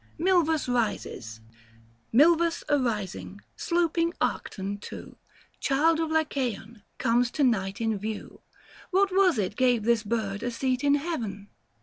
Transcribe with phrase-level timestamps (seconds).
[0.19, 1.39] 845 MILVUS EISES.
[2.11, 5.15] Milvus arising— sloping Arcton to,
[5.59, 8.41] Child of Lycaon— comes to night in view.
[8.89, 11.49] What was it gave this bird a seat in Heaven